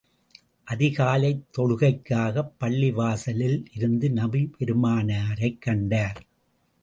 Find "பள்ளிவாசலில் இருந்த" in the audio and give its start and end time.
2.59-4.07